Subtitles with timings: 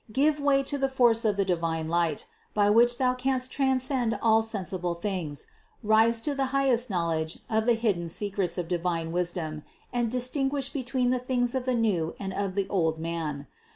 [0.11, 4.41] Give way to the force of the divine light, by which thou canst transcend all
[4.41, 5.45] sensible things,
[5.83, 9.61] rise to the highest knowledge of the hidden secrets of divine wisdom
[9.93, 13.45] and dis tinguish between the things of the new and of the old man.